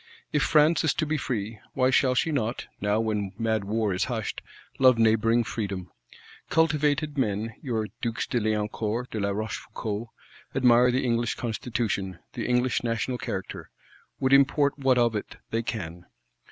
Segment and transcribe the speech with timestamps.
[0.33, 4.05] If France is to be free, why shall she not, now when mad war is
[4.05, 4.41] hushed,
[4.79, 5.91] love neighbouring Freedom?
[6.49, 10.09] Cultivated men, your Dukes de Liancourt, de la Rochefoucault
[10.55, 13.69] admire the English Constitution, the English National Character;
[14.19, 16.07] would import what of it they can.